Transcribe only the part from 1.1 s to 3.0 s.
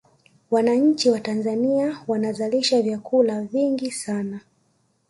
tanzania wanazalisha